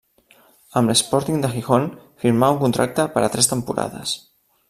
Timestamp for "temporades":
3.55-4.19